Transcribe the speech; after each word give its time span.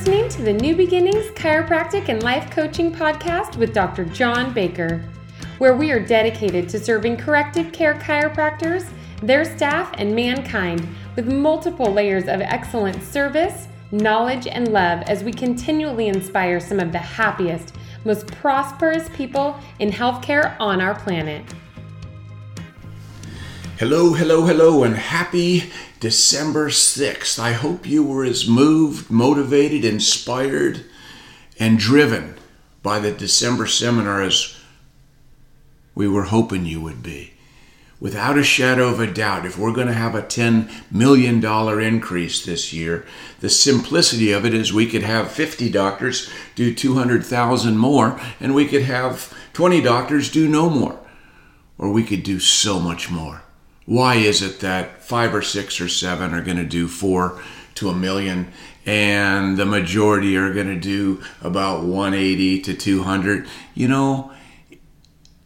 listening 0.00 0.30
to 0.30 0.40
the 0.40 0.52
New 0.54 0.74
Beginnings 0.74 1.26
Chiropractic 1.32 2.08
and 2.08 2.22
Life 2.22 2.50
Coaching 2.50 2.90
Podcast 2.90 3.56
with 3.56 3.74
Dr. 3.74 4.06
John 4.06 4.54
Baker, 4.54 5.04
where 5.58 5.76
we 5.76 5.90
are 5.92 6.00
dedicated 6.00 6.70
to 6.70 6.80
serving 6.80 7.18
corrective 7.18 7.70
care 7.70 7.96
chiropractors, 7.96 8.88
their 9.22 9.44
staff, 9.44 9.92
and 9.98 10.16
mankind 10.16 10.88
with 11.16 11.30
multiple 11.30 11.92
layers 11.92 12.28
of 12.28 12.40
excellent 12.40 13.02
service, 13.02 13.68
knowledge, 13.92 14.46
and 14.46 14.68
love 14.68 15.02
as 15.02 15.22
we 15.22 15.34
continually 15.34 16.08
inspire 16.08 16.60
some 16.60 16.80
of 16.80 16.92
the 16.92 16.98
happiest, 16.98 17.74
most 18.06 18.26
prosperous 18.28 19.06
people 19.10 19.60
in 19.80 19.90
healthcare 19.90 20.56
on 20.58 20.80
our 20.80 20.94
planet. 20.94 21.44
Hello, 23.76 24.14
hello, 24.14 24.46
hello, 24.46 24.84
and 24.84 24.96
happy 24.96 25.70
December 26.00 26.70
6th. 26.70 27.38
I 27.38 27.52
hope 27.52 27.86
you 27.86 28.02
were 28.02 28.24
as 28.24 28.48
moved, 28.48 29.10
motivated, 29.10 29.84
inspired, 29.84 30.86
and 31.58 31.78
driven 31.78 32.36
by 32.82 32.98
the 32.98 33.12
December 33.12 33.66
seminar 33.66 34.22
as 34.22 34.56
we 35.94 36.08
were 36.08 36.24
hoping 36.24 36.64
you 36.64 36.80
would 36.80 37.02
be. 37.02 37.34
Without 38.00 38.38
a 38.38 38.42
shadow 38.42 38.88
of 38.88 38.98
a 38.98 39.06
doubt, 39.06 39.44
if 39.44 39.58
we're 39.58 39.74
going 39.74 39.88
to 39.88 39.92
have 39.92 40.14
a 40.14 40.22
$10 40.22 40.70
million 40.90 41.44
increase 41.82 42.46
this 42.46 42.72
year, 42.72 43.04
the 43.40 43.50
simplicity 43.50 44.32
of 44.32 44.46
it 44.46 44.54
is 44.54 44.72
we 44.72 44.86
could 44.86 45.02
have 45.02 45.30
50 45.30 45.68
doctors 45.68 46.30
do 46.54 46.74
200,000 46.74 47.76
more, 47.76 48.18
and 48.40 48.54
we 48.54 48.66
could 48.66 48.84
have 48.84 49.34
20 49.52 49.82
doctors 49.82 50.30
do 50.30 50.48
no 50.48 50.70
more, 50.70 50.98
or 51.76 51.92
we 51.92 52.02
could 52.02 52.22
do 52.22 52.40
so 52.40 52.80
much 52.80 53.10
more 53.10 53.42
why 53.90 54.14
is 54.14 54.40
it 54.40 54.60
that 54.60 55.02
five 55.02 55.34
or 55.34 55.42
six 55.42 55.80
or 55.80 55.88
seven 55.88 56.32
are 56.32 56.44
going 56.44 56.56
to 56.56 56.64
do 56.64 56.86
four 56.86 57.42
to 57.74 57.88
a 57.88 57.92
million 57.92 58.52
and 58.86 59.56
the 59.56 59.66
majority 59.66 60.36
are 60.36 60.54
going 60.54 60.68
to 60.68 60.78
do 60.78 61.20
about 61.42 61.82
180 61.82 62.62
to 62.62 62.72
200 62.72 63.48
you 63.74 63.88
know 63.88 64.30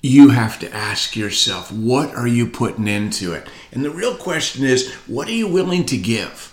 you 0.03 0.29
have 0.29 0.59
to 0.59 0.71
ask 0.75 1.17
yourself 1.17 1.73
what 1.73 2.15
are 2.15 2.27
you 2.27 2.47
putting 2.47 2.87
into 2.87 3.33
it? 3.33 3.49
And 3.73 3.83
the 3.83 3.91
real 3.91 4.15
question 4.15 4.63
is 4.63 4.93
what 5.07 5.27
are 5.29 5.33
you 5.33 5.49
willing 5.49 5.87
to 5.87 5.97
give? 5.97 6.53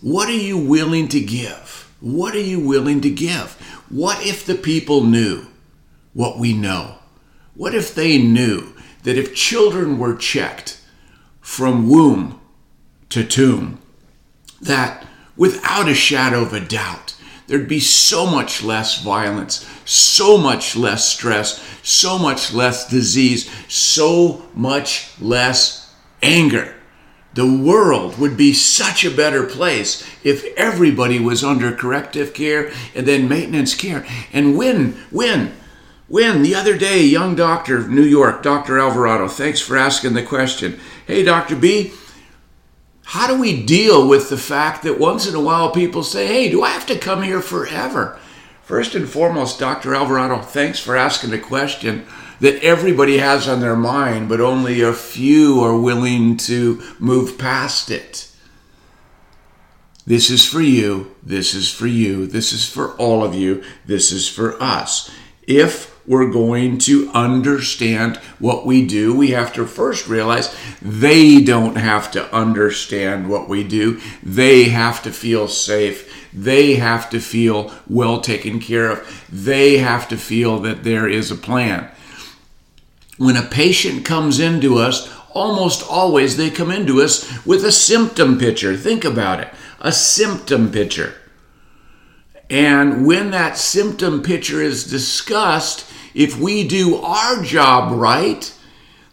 What 0.00 0.28
are 0.28 0.32
you 0.32 0.56
willing 0.56 1.08
to 1.08 1.20
give? 1.20 1.92
What 1.98 2.36
are 2.36 2.40
you 2.40 2.60
willing 2.60 3.00
to 3.00 3.10
give? 3.10 3.54
What 3.88 4.24
if 4.24 4.46
the 4.46 4.54
people 4.54 5.02
knew 5.02 5.48
what 6.14 6.38
we 6.38 6.52
know? 6.52 6.98
What 7.54 7.74
if 7.74 7.96
they 7.96 8.18
knew 8.22 8.74
that 9.02 9.18
if 9.18 9.34
children 9.34 9.98
were 9.98 10.14
checked 10.14 10.79
from 11.50 11.90
womb 11.90 12.40
to 13.08 13.24
tomb, 13.24 13.76
that 14.60 15.04
without 15.36 15.88
a 15.88 15.94
shadow 15.94 16.42
of 16.42 16.52
a 16.52 16.60
doubt, 16.60 17.16
there'd 17.48 17.66
be 17.66 17.80
so 17.80 18.24
much 18.24 18.62
less 18.62 19.02
violence, 19.02 19.68
so 19.84 20.38
much 20.38 20.76
less 20.76 21.08
stress, 21.08 21.60
so 21.82 22.16
much 22.16 22.54
less 22.54 22.88
disease, 22.88 23.50
so 23.66 24.46
much 24.54 25.10
less 25.20 25.92
anger. 26.22 26.72
The 27.34 27.52
world 27.52 28.16
would 28.16 28.36
be 28.36 28.52
such 28.52 29.04
a 29.04 29.10
better 29.10 29.44
place 29.44 30.08
if 30.22 30.44
everybody 30.56 31.18
was 31.18 31.42
under 31.42 31.72
corrective 31.72 32.32
care 32.32 32.70
and 32.94 33.06
then 33.06 33.28
maintenance 33.28 33.74
care. 33.74 34.06
And 34.32 34.56
when, 34.56 34.92
when, 35.10 35.52
when 36.10 36.42
the 36.42 36.56
other 36.56 36.76
day, 36.76 37.04
young 37.04 37.36
doctor 37.36 37.78
of 37.78 37.88
New 37.88 38.02
York, 38.02 38.42
Dr. 38.42 38.80
Alvarado, 38.80 39.28
thanks 39.28 39.60
for 39.60 39.76
asking 39.76 40.14
the 40.14 40.24
question. 40.24 40.80
Hey, 41.06 41.22
Dr. 41.22 41.54
B, 41.54 41.92
how 43.04 43.28
do 43.28 43.40
we 43.40 43.64
deal 43.64 44.08
with 44.08 44.28
the 44.28 44.36
fact 44.36 44.82
that 44.82 44.98
once 44.98 45.28
in 45.28 45.36
a 45.36 45.40
while 45.40 45.70
people 45.70 46.02
say, 46.02 46.26
hey, 46.26 46.50
do 46.50 46.64
I 46.64 46.70
have 46.70 46.84
to 46.86 46.98
come 46.98 47.22
here 47.22 47.40
forever? 47.40 48.18
First 48.64 48.96
and 48.96 49.08
foremost, 49.08 49.60
Dr. 49.60 49.94
Alvarado, 49.94 50.40
thanks 50.40 50.80
for 50.80 50.96
asking 50.96 51.30
the 51.30 51.38
question 51.38 52.04
that 52.40 52.60
everybody 52.60 53.18
has 53.18 53.46
on 53.46 53.60
their 53.60 53.76
mind, 53.76 54.28
but 54.28 54.40
only 54.40 54.80
a 54.80 54.92
few 54.92 55.60
are 55.60 55.78
willing 55.78 56.36
to 56.38 56.82
move 56.98 57.38
past 57.38 57.88
it. 57.88 58.32
This 60.06 60.28
is 60.28 60.44
for 60.44 60.60
you. 60.60 61.14
This 61.22 61.54
is 61.54 61.72
for 61.72 61.86
you. 61.86 62.26
This 62.26 62.52
is 62.52 62.68
for 62.68 62.96
all 62.96 63.22
of 63.22 63.32
you. 63.32 63.62
This 63.86 64.10
is 64.10 64.28
for 64.28 64.60
us. 64.60 65.08
If 65.46 65.89
we're 66.06 66.30
going 66.30 66.78
to 66.78 67.10
understand 67.10 68.16
what 68.38 68.66
we 68.66 68.86
do, 68.86 69.14
we 69.14 69.30
have 69.30 69.52
to 69.54 69.66
first 69.66 70.08
realize 70.08 70.54
they 70.80 71.40
don't 71.42 71.76
have 71.76 72.10
to 72.12 72.34
understand 72.34 73.28
what 73.28 73.48
we 73.48 73.64
do. 73.64 74.00
They 74.22 74.64
have 74.64 75.02
to 75.02 75.12
feel 75.12 75.48
safe. 75.48 76.28
They 76.32 76.74
have 76.74 77.10
to 77.10 77.20
feel 77.20 77.72
well 77.88 78.20
taken 78.20 78.60
care 78.60 78.90
of. 78.90 79.26
They 79.30 79.78
have 79.78 80.08
to 80.08 80.16
feel 80.16 80.58
that 80.60 80.84
there 80.84 81.08
is 81.08 81.30
a 81.30 81.36
plan. 81.36 81.90
When 83.18 83.36
a 83.36 83.42
patient 83.42 84.04
comes 84.04 84.40
into 84.40 84.78
us, 84.78 85.12
almost 85.32 85.86
always 85.88 86.36
they 86.36 86.50
come 86.50 86.70
into 86.70 87.00
us 87.02 87.44
with 87.44 87.64
a 87.64 87.72
symptom 87.72 88.38
picture. 88.38 88.76
Think 88.76 89.04
about 89.04 89.40
it 89.40 89.48
a 89.80 89.92
symptom 89.92 90.70
picture. 90.70 91.14
And 92.50 93.06
when 93.06 93.30
that 93.30 93.56
symptom 93.56 94.22
picture 94.22 94.60
is 94.60 94.90
discussed, 94.90 95.90
if 96.14 96.36
we 96.36 96.66
do 96.66 96.96
our 96.96 97.42
job 97.42 97.92
right, 97.92 98.52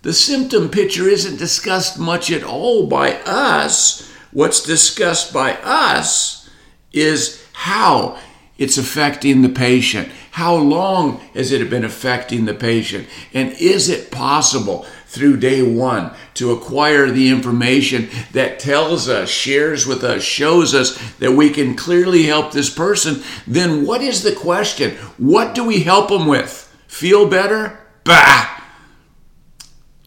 the 0.01 0.13
symptom 0.13 0.69
picture 0.69 1.07
isn't 1.07 1.37
discussed 1.37 1.99
much 1.99 2.31
at 2.31 2.43
all 2.43 2.87
by 2.87 3.13
us. 3.21 4.11
What's 4.31 4.63
discussed 4.63 5.31
by 5.31 5.53
us 5.57 6.49
is 6.91 7.45
how 7.53 8.19
it's 8.57 8.77
affecting 8.77 9.43
the 9.43 9.49
patient. 9.49 10.09
How 10.31 10.55
long 10.55 11.17
has 11.33 11.51
it 11.51 11.69
been 11.69 11.83
affecting 11.83 12.45
the 12.45 12.53
patient? 12.53 13.07
And 13.33 13.51
is 13.53 13.89
it 13.89 14.11
possible 14.11 14.85
through 15.17 15.37
day 15.37 15.61
one 15.61 16.11
to 16.35 16.51
acquire 16.51 17.09
the 17.09 17.29
information 17.29 18.09
that 18.33 18.59
tells 18.59 19.09
us, 19.09 19.29
shares 19.29 19.85
with 19.85 20.03
us, 20.03 20.23
shows 20.23 20.73
us 20.73 20.97
that 21.15 21.33
we 21.33 21.49
can 21.49 21.75
clearly 21.75 22.23
help 22.23 22.51
this 22.51 22.69
person? 22.69 23.23
Then 23.45 23.85
what 23.85 24.01
is 24.01 24.23
the 24.23 24.35
question? 24.35 24.95
What 25.17 25.55
do 25.55 25.63
we 25.63 25.81
help 25.81 26.09
them 26.09 26.27
with? 26.27 26.73
Feel 26.87 27.27
better? 27.27 27.79
Bah! 28.03 28.57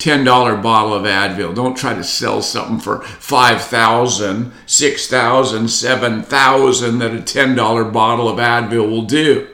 $10 0.00 0.62
bottle 0.62 0.94
of 0.94 1.02
Advil. 1.02 1.54
Don't 1.54 1.76
try 1.76 1.92
to 1.92 2.02
sell 2.02 2.40
something 2.40 2.80
for 2.80 3.02
5000 3.02 4.50
6000 4.64 5.68
7000 5.68 6.98
that 6.98 7.14
a 7.14 7.18
$10 7.18 7.92
bottle 7.92 8.28
of 8.28 8.38
Advil 8.38 8.90
will 8.90 9.02
do. 9.02 9.46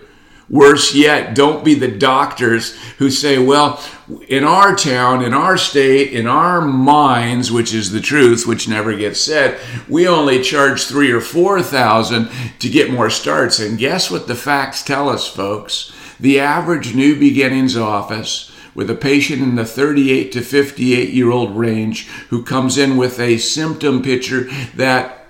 Worse 0.49 0.95
yet, 0.95 1.35
don't 1.35 1.65
be 1.65 1.75
the 1.75 1.91
doctors 1.91 2.77
who 2.99 3.11
say, 3.11 3.37
well, 3.37 3.83
in 4.29 4.45
our 4.45 4.77
town, 4.77 5.25
in 5.25 5.35
our 5.35 5.59
state, 5.59 6.13
in 6.13 6.29
our 6.29 6.61
minds, 6.61 7.51
which 7.51 7.75
is 7.75 7.91
the 7.91 8.01
truth, 8.01 8.47
which 8.47 8.69
never 8.69 8.97
gets 8.97 9.21
said, 9.21 9.59
we 9.89 10.07
only 10.07 10.41
charge 10.41 10.85
three 10.85 11.11
or 11.11 11.21
four 11.21 11.61
thousand 11.63 12.31
to 12.61 12.69
get 12.69 12.93
more 12.93 13.11
starts. 13.11 13.59
And 13.59 13.77
guess 13.77 14.09
what 14.09 14.29
the 14.29 14.37
facts 14.37 14.85
tell 14.85 15.09
us, 15.09 15.27
folks? 15.27 15.93
The 16.21 16.39
average 16.39 16.95
New 16.95 17.19
Beginnings 17.19 17.77
office 17.77 18.53
with 18.73 18.89
a 18.89 18.95
patient 18.95 19.43
in 19.43 19.57
the 19.57 19.65
38 19.65 20.31
to 20.33 20.43
58 20.43 21.09
year 21.09 21.31
old 21.33 21.57
range 21.57 22.07
who 22.29 22.45
comes 22.45 22.79
in 22.79 22.97
with 22.97 23.19
a 23.19 23.39
symptom 23.39 24.01
picture 24.01 24.45
that 24.77 25.27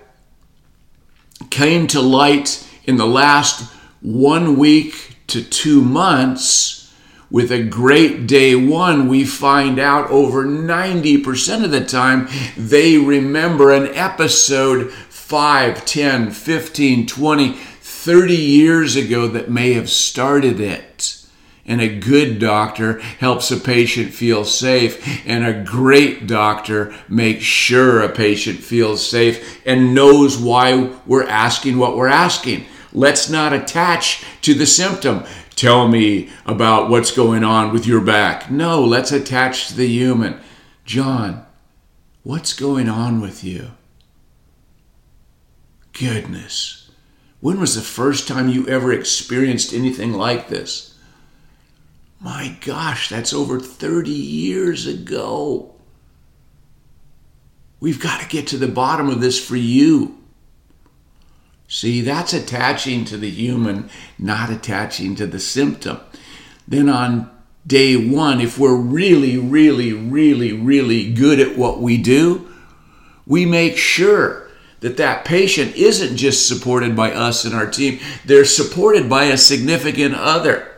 came 1.49 1.87
to 1.87 2.01
light 2.03 2.69
in 2.85 2.97
the 2.97 3.07
last 3.07 3.73
one 4.07 4.57
week 4.57 5.17
to 5.27 5.43
two 5.43 5.83
months, 5.83 6.95
with 7.29 7.51
a 7.51 7.65
great 7.65 8.29
day 8.29 8.55
one, 8.55 9.09
we 9.09 9.25
find 9.25 9.81
out 9.81 10.09
over 10.11 10.47
90% 10.47 11.65
of 11.65 11.73
the 11.73 11.85
time 11.85 12.29
they 12.57 12.99
remember 12.99 13.73
an 13.73 13.93
episode 13.97 14.93
5, 14.93 15.85
10, 15.85 16.31
15, 16.31 17.07
20, 17.09 17.53
30 17.55 18.37
years 18.37 18.95
ago 18.95 19.27
that 19.27 19.51
may 19.51 19.73
have 19.73 19.91
started 19.91 20.61
it. 20.61 21.27
And 21.67 21.81
a 21.81 21.99
good 21.99 22.39
doctor 22.39 23.01
helps 23.01 23.51
a 23.51 23.57
patient 23.57 24.15
feel 24.15 24.45
safe, 24.45 25.27
and 25.27 25.45
a 25.45 25.65
great 25.65 26.29
doctor 26.29 26.95
makes 27.09 27.43
sure 27.43 28.03
a 28.03 28.09
patient 28.09 28.61
feels 28.61 29.05
safe 29.05 29.61
and 29.67 29.97
knows 29.97 30.39
why 30.39 30.95
we're 31.07 31.27
asking 31.27 31.79
what 31.79 31.97
we're 31.97 32.07
asking. 32.07 32.67
Let's 32.97 33.29
not 33.29 33.53
attach 33.53 34.25
to 34.41 34.55
the 34.55 34.65
symptom. 34.65 35.25
Tell 35.55 35.87
me 35.87 36.31
about 36.47 36.89
what's 36.89 37.11
going 37.11 37.45
on 37.45 37.71
with 37.71 37.87
your 37.87 38.01
back. 38.01 38.51
No, 38.51 38.83
let's 38.83 39.13
attach 39.13 39.69
to 39.69 39.77
the 39.77 39.87
human. 39.87 40.41
John, 40.87 41.45
what's 42.23 42.55
going 42.55 42.89
on 42.89 43.21
with 43.21 43.45
you? 43.45 43.73
Goodness. 45.93 46.91
When 47.41 47.61
was 47.61 47.75
the 47.75 47.83
first 47.83 48.27
time 48.27 48.49
you 48.49 48.67
ever 48.67 48.91
experienced 48.91 49.75
anything 49.75 50.15
like 50.15 50.49
this? 50.49 50.99
My 52.19 52.57
gosh, 52.63 53.11
that's 53.11 53.35
over 53.35 53.61
30 53.61 54.11
years 54.11 54.87
ago. 54.87 55.75
We've 57.79 58.01
got 58.01 58.23
to 58.23 58.29
get 58.29 58.47
to 58.49 58.57
the 58.57 58.69
bottom 58.69 59.11
of 59.11 59.21
this 59.21 59.39
for 59.39 59.57
you. 59.57 60.16
See, 61.69 62.01
that's 62.01 62.33
attaching 62.33 63.05
to 63.07 63.17
the 63.17 63.31
human, 63.31 63.91
not 64.19 64.51
attaching 64.51 65.17
to 65.17 65.27
the 65.27 65.41
symptom. 65.41 66.01
Then 66.69 66.89
on 66.89 67.31
day 67.67 67.97
one, 67.97 68.41
if 68.41 68.59
we're 68.59 68.77
really, 68.77 69.37
really, 69.37 69.93
really, 69.93 70.53
really 70.53 71.13
good 71.13 71.41
at 71.41 71.59
what 71.59 71.81
we 71.81 71.97
do, 71.97 72.49
we 73.27 73.45
make 73.45 73.77
sure 73.77 74.49
that 74.81 74.97
that 74.99 75.25
patient 75.25 75.75
isn't 75.75 76.17
just 76.17 76.47
supported 76.47 76.95
by 76.95 77.11
us 77.11 77.45
and 77.45 77.55
our 77.55 77.69
team, 77.69 77.99
they're 78.25 78.45
supported 78.45 79.09
by 79.09 79.25
a 79.25 79.37
significant 79.37 80.15
other. 80.15 80.69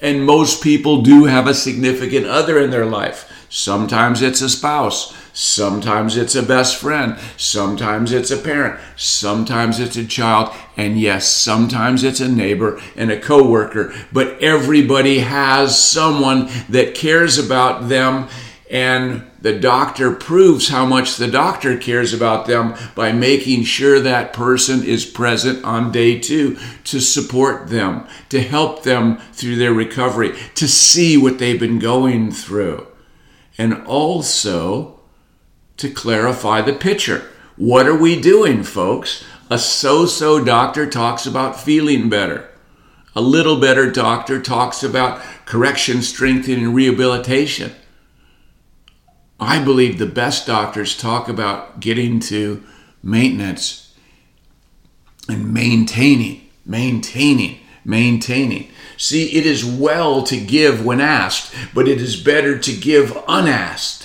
And 0.00 0.26
most 0.26 0.62
people 0.62 1.02
do 1.02 1.26
have 1.26 1.46
a 1.46 1.54
significant 1.54 2.26
other 2.26 2.58
in 2.58 2.70
their 2.70 2.86
life. 2.86 3.46
Sometimes 3.48 4.22
it's 4.22 4.40
a 4.40 4.48
spouse, 4.50 5.14
sometimes 5.34 6.16
it's 6.16 6.36
a 6.36 6.42
best 6.42 6.80
friend, 6.80 7.18
sometimes 7.36 8.12
it's 8.12 8.30
a 8.30 8.38
parent, 8.38 8.80
sometimes 8.96 9.80
it's 9.80 9.96
a 9.96 10.06
child, 10.06 10.54
and 10.76 10.98
yes, 10.98 11.28
sometimes 11.28 12.04
it's 12.04 12.20
a 12.20 12.28
neighbor 12.28 12.80
and 12.96 13.10
a 13.10 13.20
coworker, 13.20 13.92
but 14.12 14.40
everybody 14.40 15.18
has 15.18 15.78
someone 15.78 16.48
that 16.68 16.94
cares 16.94 17.36
about 17.36 17.88
them. 17.88 18.28
And 18.70 19.30
the 19.40 19.56
doctor 19.58 20.12
proves 20.12 20.68
how 20.68 20.86
much 20.86 21.16
the 21.16 21.30
doctor 21.30 21.76
cares 21.76 22.14
about 22.14 22.46
them 22.46 22.74
by 22.94 23.12
making 23.12 23.64
sure 23.64 24.00
that 24.00 24.32
person 24.32 24.82
is 24.82 25.04
present 25.04 25.62
on 25.64 25.92
day 25.92 26.18
two 26.18 26.56
to 26.84 26.98
support 26.98 27.68
them, 27.68 28.06
to 28.30 28.40
help 28.40 28.82
them 28.82 29.18
through 29.32 29.56
their 29.56 29.74
recovery, 29.74 30.34
to 30.54 30.66
see 30.66 31.16
what 31.16 31.38
they've 31.38 31.60
been 31.60 31.78
going 31.78 32.32
through, 32.32 32.86
and 33.58 33.84
also 33.86 34.93
to 35.76 35.90
clarify 35.90 36.60
the 36.62 36.72
picture. 36.72 37.30
What 37.56 37.86
are 37.86 37.96
we 37.96 38.20
doing, 38.20 38.62
folks? 38.62 39.24
A 39.50 39.58
so 39.58 40.06
so 40.06 40.42
doctor 40.42 40.88
talks 40.88 41.26
about 41.26 41.60
feeling 41.60 42.08
better. 42.08 42.48
A 43.14 43.20
little 43.20 43.60
better 43.60 43.90
doctor 43.90 44.40
talks 44.40 44.82
about 44.82 45.20
correction, 45.44 46.02
strengthening, 46.02 46.64
and 46.64 46.74
rehabilitation. 46.74 47.72
I 49.38 49.62
believe 49.62 49.98
the 49.98 50.06
best 50.06 50.46
doctors 50.46 50.96
talk 50.96 51.28
about 51.28 51.80
getting 51.80 52.18
to 52.20 52.62
maintenance 53.02 53.94
and 55.28 55.52
maintaining, 55.52 56.48
maintaining, 56.64 57.58
maintaining. 57.84 58.70
See, 58.96 59.36
it 59.36 59.44
is 59.44 59.64
well 59.64 60.22
to 60.24 60.40
give 60.40 60.84
when 60.84 61.00
asked, 61.00 61.54
but 61.74 61.88
it 61.88 62.00
is 62.00 62.16
better 62.16 62.58
to 62.58 62.72
give 62.72 63.16
unasked 63.28 64.03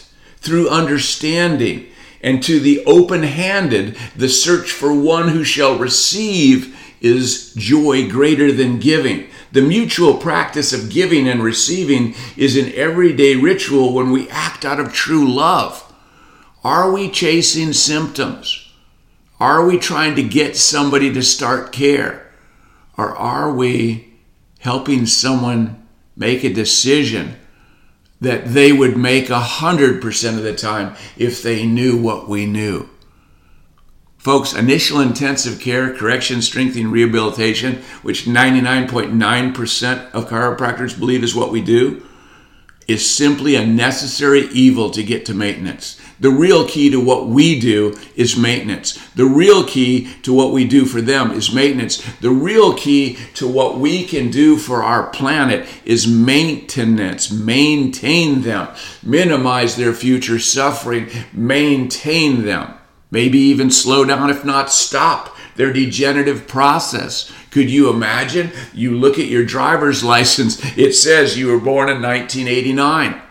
through 0.50 0.68
understanding 0.68 1.86
and 2.22 2.42
to 2.42 2.60
the 2.60 2.84
open 2.86 3.22
handed, 3.22 3.96
the 4.16 4.28
search 4.28 4.72
for 4.72 4.92
one 4.92 5.28
who 5.28 5.44
shall 5.44 5.78
receive 5.78 6.75
is 7.01 7.54
joy 7.54 8.10
greater 8.10 8.51
than 8.51 8.80
giving. 8.80 9.28
The 9.51 9.62
mutual 9.62 10.18
practice 10.18 10.74
of 10.74 10.90
giving 10.90 11.28
and 11.30 11.44
receiving 11.44 12.16
is 12.36 12.57
an 12.57 12.74
everyday 12.74 13.36
ritual 13.36 13.94
when 13.94 14.10
we 14.10 14.28
act 14.30 14.66
out 14.66 14.80
of 14.80 14.92
true 14.92 15.31
love. 15.31 15.86
Are 16.63 16.92
we 16.92 17.12
chasing 17.12 17.72
symptoms? 17.72 18.72
Are 19.40 19.63
we 19.63 19.78
trying 19.78 20.16
to 20.16 20.24
get 20.24 20.57
somebody 20.57 21.13
to 21.13 21.22
start 21.22 21.72
care? 21.72 22.31
Or 22.98 23.16
are 23.16 23.54
we 23.54 24.16
helping 24.62 25.06
someone 25.06 25.88
make 26.18 26.44
a 26.44 26.51
decision 26.51 27.36
that 28.21 28.54
they 28.54 28.71
would 28.71 28.98
make 28.98 29.30
a 29.30 29.39
hundred 29.39 30.01
percent 30.01 30.38
of 30.38 30.44
the 30.44 30.56
time 30.56 30.95
if 31.18 31.42
they 31.42 31.66
knew 31.66 31.98
what 31.98 32.27
we 32.27 32.45
knew? 32.45 32.89
Folks, 34.18 34.54
initial 34.54 35.00
intensive 35.00 35.62
care, 35.62 35.95
correction, 35.95 36.42
strengthening, 36.42 36.92
rehabilitation, 36.92 37.75
which 38.01 38.25
99.9% 38.25 40.12
of 40.12 40.27
chiropractors 40.27 41.00
believe 41.00 41.24
is 41.24 41.33
what 41.33 41.51
we 41.51 41.62
do, 41.62 42.06
is 42.89 43.09
simply 43.09 43.56
a 43.56 43.65
necessary 43.65 44.47
evil 44.51 44.89
to 44.91 45.03
get 45.03 45.25
to 45.25 45.33
maintenance. 45.33 46.00
The 46.19 46.30
real 46.30 46.68
key 46.68 46.89
to 46.89 47.00
what 47.00 47.27
we 47.27 47.59
do 47.59 47.97
is 48.15 48.36
maintenance. 48.36 48.97
The 49.15 49.25
real 49.25 49.63
key 49.63 50.09
to 50.24 50.33
what 50.33 50.51
we 50.51 50.65
do 50.65 50.86
for 50.86 51.00
them 51.00 51.31
is 51.31 51.53
maintenance. 51.53 52.03
The 52.19 52.31
real 52.31 52.74
key 52.74 53.18
to 53.36 53.47
what 53.47 53.80
we 53.80 54.03
can 54.03 54.30
do 54.30 54.57
for 54.57 54.83
our 54.83 55.09
planet 55.12 55.68
is 55.86 56.07
maintenance. 56.07 57.31
Maintain 57.31 58.41
them. 58.41 58.68
Minimize 59.01 59.75
their 59.75 59.94
future 59.94 60.39
suffering. 60.39 61.09
Maintain 61.31 62.44
them 62.44 62.74
maybe 63.12 63.39
even 63.39 63.71
slow 63.71 64.06
down, 64.06 64.30
if 64.30 64.45
not 64.45 64.71
stop 64.71 65.36
their 65.56 65.74
degenerative 65.74 66.47
process. 66.47 67.31
Could 67.51 67.69
you 67.69 67.90
imagine? 67.90 68.51
You 68.74 68.98
look 68.98 69.18
at 69.18 69.28
your 69.28 69.46
driver's 69.46 70.04
license, 70.04 70.60
it 70.78 70.94
says 70.94 71.38
you 71.38 71.48
were 71.48 71.60
born 71.60 71.90
in 71.90 72.01
1989, 72.01 73.22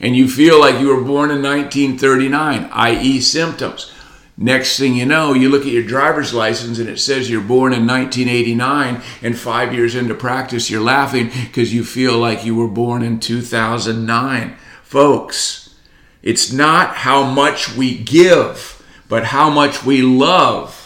and 0.00 0.16
you 0.16 0.28
feel 0.28 0.60
like 0.60 0.80
you 0.80 0.88
were 0.88 1.02
born 1.02 1.30
in 1.30 1.42
1939, 1.42 2.68
i.e., 2.72 3.20
symptoms. 3.20 3.92
Next 4.38 4.78
thing 4.78 4.94
you 4.94 5.06
know, 5.06 5.32
you 5.32 5.48
look 5.48 5.62
at 5.62 5.72
your 5.72 5.82
driver's 5.82 6.34
license 6.34 6.78
and 6.78 6.90
it 6.90 7.00
says 7.00 7.30
you're 7.30 7.40
born 7.40 7.72
in 7.72 7.86
1989, 7.86 9.02
and 9.22 9.38
five 9.38 9.72
years 9.74 9.94
into 9.94 10.14
practice, 10.14 10.70
you're 10.70 10.82
laughing 10.82 11.30
because 11.44 11.72
you 11.72 11.84
feel 11.84 12.18
like 12.18 12.44
you 12.44 12.54
were 12.54 12.68
born 12.68 13.02
in 13.02 13.18
2009. 13.18 14.56
Folks, 14.82 15.74
it's 16.22 16.52
not 16.52 16.96
how 16.96 17.24
much 17.24 17.74
we 17.74 17.96
give 17.96 18.76
but 19.08 19.24
how 19.24 19.50
much 19.50 19.84
we 19.84 20.02
love, 20.02 20.85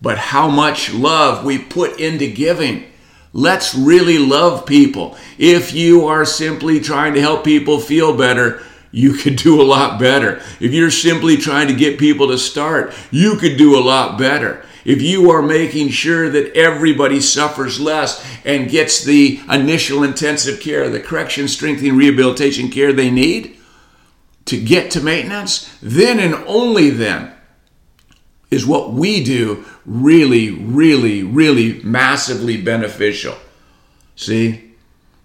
but 0.00 0.18
how 0.18 0.48
much 0.48 0.92
love 0.92 1.44
we 1.44 1.58
put 1.58 1.98
into 2.00 2.30
giving. 2.30 2.84
Let's 3.32 3.74
really 3.74 4.18
love 4.18 4.66
people. 4.66 5.16
If 5.38 5.74
you 5.74 6.06
are 6.06 6.24
simply 6.24 6.80
trying 6.80 7.14
to 7.14 7.20
help 7.20 7.44
people 7.44 7.80
feel 7.80 8.16
better, 8.16 8.62
you 8.92 9.12
could 9.12 9.36
do 9.36 9.60
a 9.60 9.64
lot 9.64 10.00
better. 10.00 10.40
If 10.58 10.72
you're 10.72 10.90
simply 10.90 11.36
trying 11.36 11.68
to 11.68 11.74
get 11.74 11.98
people 11.98 12.28
to 12.28 12.38
start, 12.38 12.94
you 13.10 13.36
could 13.36 13.58
do 13.58 13.78
a 13.78 13.82
lot 13.82 14.18
better. 14.18 14.64
If 14.86 15.02
you 15.02 15.30
are 15.32 15.42
making 15.42 15.90
sure 15.90 16.30
that 16.30 16.56
everybody 16.56 17.20
suffers 17.20 17.80
less 17.80 18.24
and 18.44 18.70
gets 18.70 19.04
the 19.04 19.40
initial 19.50 20.02
intensive 20.04 20.60
care, 20.60 20.88
the 20.88 21.00
correction, 21.00 21.48
strengthening, 21.48 21.96
rehabilitation 21.96 22.70
care 22.70 22.92
they 22.92 23.10
need, 23.10 23.56
to 24.46 24.58
get 24.58 24.92
to 24.92 25.00
maintenance, 25.00 25.76
then 25.82 26.20
and 26.20 26.34
only 26.46 26.88
then 26.88 27.35
is 28.50 28.66
what 28.66 28.92
we 28.92 29.24
do 29.24 29.64
really, 29.84 30.50
really, 30.50 31.22
really 31.22 31.80
massively 31.82 32.60
beneficial. 32.60 33.34
See, 34.14 34.72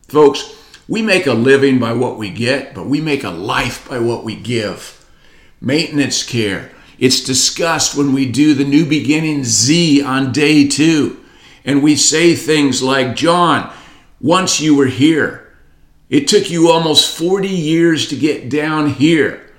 folks, 0.08 0.56
we 0.88 1.02
make 1.02 1.28
a 1.28 1.34
living 1.34 1.80
by 1.80 1.94
what 1.94 2.18
we 2.18 2.30
get, 2.30 2.74
but 2.74 2.88
we 2.88 3.00
make 3.00 3.24
a 3.24 3.30
life 3.30 3.88
by 3.88 4.00
what 4.00 4.24
we 4.24 4.36
give. 4.36 5.08
Maintenance 5.62 6.24
care. 6.24 6.72
It's 7.00 7.24
discussed 7.24 7.98
when 7.98 8.14
we 8.14 8.30
do 8.30 8.54
the 8.54 8.66
New 8.66 8.86
Beginning 8.86 9.44
Z 9.44 10.04
on 10.04 10.32
day 10.32 10.68
two. 10.68 11.24
And 11.64 11.82
we 11.82 11.96
say 11.96 12.36
things 12.36 12.82
like, 12.82 13.16
John, 13.16 13.72
once 14.20 14.60
you 14.60 14.76
were 14.76 14.88
here, 14.88 15.54
it 16.10 16.28
took 16.28 16.52
you 16.52 16.70
almost 16.70 17.18
40 17.18 17.48
years 17.48 18.10
to 18.10 18.16
get 18.16 18.50
down 18.50 18.90
here. 18.90 19.50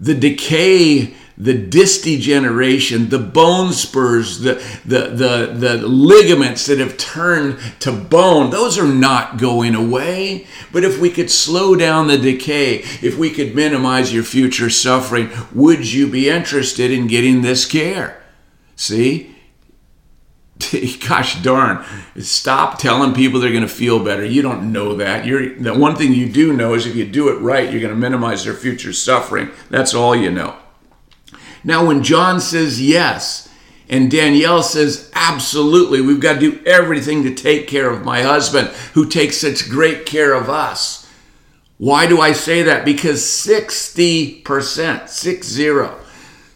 The 0.00 0.14
decay, 0.14 1.14
the 1.36 1.54
disc 1.54 2.04
degeneration, 2.04 3.08
the 3.08 3.18
bone 3.18 3.72
spurs, 3.72 4.40
the, 4.40 4.54
the, 4.84 5.08
the, 5.08 5.52
the 5.54 5.76
ligaments 5.78 6.66
that 6.66 6.78
have 6.78 6.96
turned 6.96 7.58
to 7.80 7.90
bone, 7.90 8.50
those 8.50 8.78
are 8.78 8.86
not 8.86 9.36
going 9.36 9.74
away. 9.74 10.46
But 10.72 10.84
if 10.84 11.00
we 11.00 11.10
could 11.10 11.30
slow 11.30 11.74
down 11.74 12.06
the 12.06 12.18
decay, 12.18 12.78
if 13.02 13.18
we 13.18 13.30
could 13.30 13.54
minimize 13.54 14.14
your 14.14 14.22
future 14.22 14.70
suffering, 14.70 15.30
would 15.52 15.92
you 15.92 16.08
be 16.08 16.28
interested 16.28 16.92
in 16.92 17.08
getting 17.08 17.42
this 17.42 17.66
care? 17.66 18.22
See? 18.76 19.34
gosh 21.08 21.42
darn 21.42 21.84
stop 22.20 22.78
telling 22.78 23.12
people 23.12 23.40
they're 23.40 23.50
going 23.50 23.62
to 23.62 23.68
feel 23.68 24.02
better 24.02 24.24
you 24.24 24.40
don't 24.40 24.72
know 24.72 24.94
that 24.94 25.26
you're 25.26 25.58
the 25.58 25.74
one 25.74 25.96
thing 25.96 26.12
you 26.12 26.30
do 26.30 26.52
know 26.52 26.74
is 26.74 26.86
if 26.86 26.94
you 26.94 27.04
do 27.04 27.28
it 27.28 27.40
right 27.40 27.72
you're 27.72 27.80
going 27.80 27.92
to 27.92 27.98
minimize 27.98 28.44
their 28.44 28.54
future 28.54 28.92
suffering 28.92 29.50
that's 29.68 29.94
all 29.94 30.14
you 30.14 30.30
know 30.30 30.56
now 31.64 31.86
when 31.86 32.02
john 32.02 32.40
says 32.40 32.80
yes 32.80 33.48
and 33.88 34.10
danielle 34.10 34.62
says 34.62 35.10
absolutely 35.14 36.00
we've 36.00 36.20
got 36.20 36.34
to 36.34 36.40
do 36.40 36.64
everything 36.64 37.22
to 37.22 37.34
take 37.34 37.66
care 37.66 37.90
of 37.90 38.04
my 38.04 38.22
husband 38.22 38.68
who 38.94 39.08
takes 39.08 39.38
such 39.38 39.68
great 39.68 40.06
care 40.06 40.32
of 40.32 40.48
us 40.48 41.00
why 41.76 42.06
do 42.06 42.20
i 42.20 42.30
say 42.30 42.62
that? 42.62 42.84
Because 42.84 43.20
60% 43.20 45.08
six 45.08 45.46
zero 45.46 46.00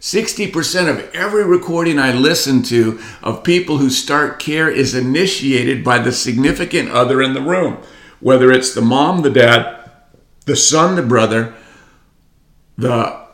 60% 0.01 0.89
of 0.89 1.13
every 1.13 1.45
recording 1.45 1.99
I 1.99 2.13
listen 2.13 2.63
to 2.65 3.01
of 3.21 3.43
people 3.43 3.79
who 3.79 3.91
start 3.91 4.39
care 4.39 4.71
is 4.71 4.95
initiated 4.95 5.83
by 5.83 5.99
the 5.99 6.13
significant 6.13 6.91
other 6.91 7.21
in 7.21 7.35
the 7.35 7.41
room, 7.41 7.79
whether 8.21 8.53
it's 8.53 8.73
the 8.73 8.81
mom, 8.81 9.23
the 9.23 9.31
dad, 9.31 9.91
the 10.47 10.55
son, 10.55 10.95
the 10.95 11.03
brother, 11.03 11.53
the 12.77 13.28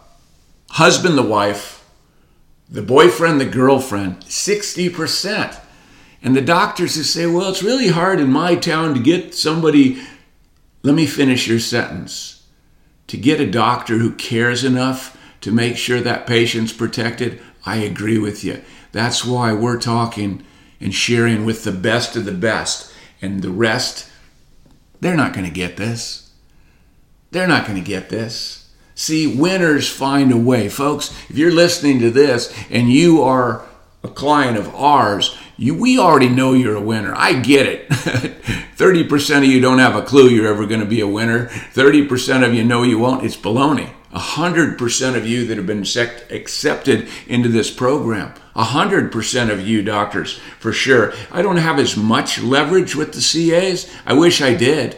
husband, 0.74 1.16
the 1.16 1.22
wife, 1.22 1.84
The 2.68 2.82
boyfriend, 2.82 3.40
the 3.40 3.44
girlfriend, 3.44 4.20
60%. 4.22 5.60
And 6.22 6.34
the 6.34 6.40
doctors 6.40 6.96
who 6.96 7.02
say, 7.02 7.26
well, 7.26 7.50
it's 7.50 7.62
really 7.62 7.88
hard 7.88 8.18
in 8.18 8.30
my 8.30 8.56
town 8.56 8.94
to 8.94 9.00
get 9.00 9.34
somebody. 9.34 10.02
Let 10.82 10.94
me 10.94 11.06
finish 11.06 11.46
your 11.46 11.60
sentence. 11.60 12.46
To 13.08 13.16
get 13.16 13.40
a 13.40 13.50
doctor 13.50 13.98
who 13.98 14.14
cares 14.14 14.64
enough 14.64 15.16
to 15.42 15.52
make 15.52 15.76
sure 15.76 16.00
that 16.00 16.26
patient's 16.26 16.72
protected, 16.72 17.40
I 17.66 17.76
agree 17.76 18.18
with 18.18 18.42
you. 18.42 18.62
That's 18.92 19.24
why 19.24 19.52
we're 19.52 19.78
talking 19.78 20.42
and 20.80 20.94
sharing 20.94 21.44
with 21.44 21.64
the 21.64 21.72
best 21.72 22.16
of 22.16 22.24
the 22.24 22.32
best. 22.32 22.92
And 23.20 23.42
the 23.42 23.50
rest, 23.50 24.10
they're 25.00 25.16
not 25.16 25.34
going 25.34 25.46
to 25.46 25.52
get 25.52 25.76
this. 25.76 26.32
They're 27.30 27.46
not 27.46 27.66
going 27.66 27.78
to 27.78 27.86
get 27.86 28.08
this. 28.08 28.63
See, 28.94 29.26
winners 29.26 29.88
find 29.88 30.30
a 30.32 30.36
way. 30.36 30.68
Folks, 30.68 31.10
if 31.28 31.36
you're 31.36 31.52
listening 31.52 31.98
to 32.00 32.10
this 32.10 32.54
and 32.70 32.90
you 32.90 33.22
are 33.22 33.64
a 34.04 34.08
client 34.08 34.56
of 34.56 34.72
ours, 34.74 35.36
you, 35.56 35.74
we 35.74 35.98
already 35.98 36.28
know 36.28 36.52
you're 36.52 36.76
a 36.76 36.80
winner. 36.80 37.12
I 37.16 37.40
get 37.40 37.66
it. 37.66 37.88
30% 38.76 39.38
of 39.38 39.44
you 39.44 39.60
don't 39.60 39.78
have 39.78 39.96
a 39.96 40.02
clue 40.02 40.28
you're 40.28 40.52
ever 40.52 40.66
going 40.66 40.80
to 40.80 40.86
be 40.86 41.00
a 41.00 41.08
winner. 41.08 41.46
30% 41.46 42.46
of 42.46 42.54
you 42.54 42.64
know 42.64 42.82
you 42.82 42.98
won't. 42.98 43.24
It's 43.24 43.36
baloney. 43.36 43.90
100% 44.12 45.16
of 45.16 45.26
you 45.26 45.46
that 45.46 45.56
have 45.56 45.66
been 45.66 45.80
accepted 45.80 47.08
into 47.26 47.48
this 47.48 47.70
program. 47.70 48.32
100% 48.54 49.50
of 49.50 49.66
you 49.66 49.82
doctors, 49.82 50.38
for 50.60 50.72
sure. 50.72 51.12
I 51.32 51.42
don't 51.42 51.56
have 51.56 51.80
as 51.80 51.96
much 51.96 52.40
leverage 52.40 52.94
with 52.94 53.12
the 53.12 53.20
CAs. 53.20 53.92
I 54.06 54.12
wish 54.12 54.40
I 54.40 54.54
did. 54.54 54.96